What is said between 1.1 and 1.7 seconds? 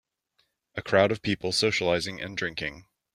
of people